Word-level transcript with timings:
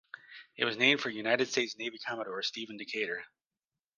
It 0.57 0.65
was 0.65 0.77
named 0.77 0.99
for 0.99 1.11
United 1.11 1.47
States 1.49 1.77
Navy 1.77 1.99
Commodore 1.99 2.41
Stephen 2.41 2.75
Decatur. 2.75 3.23